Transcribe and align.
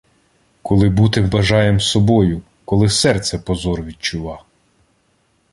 Коли 0.61 0.89
бути 0.89 1.21
бажаєм 1.21 1.79
собою, 1.81 2.41
Коли 2.65 2.89
серце 2.89 3.39
позор 3.39 3.83
відчува! 3.83 4.43